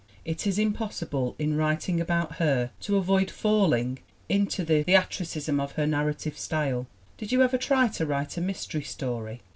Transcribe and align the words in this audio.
(It 0.25 0.47
is 0.47 0.57
impossible 0.57 1.35
in 1.37 1.55
writing 1.55 2.01
about 2.01 2.37
her 2.37 2.71
to 2.79 2.97
avoid 2.97 3.29
falling 3.29 3.99
into 4.29 4.65
the 4.65 4.81
theatricism 4.81 5.59
of 5.59 5.73
her 5.73 5.85
narrative 5.85 6.39
style!) 6.39 6.87
Did 7.19 7.31
you 7.31 7.43
ever 7.43 7.59
try 7.59 7.87
to 7.89 8.07
write 8.07 8.35
a 8.35 8.41
mystery 8.41 8.81
story? 8.81 9.41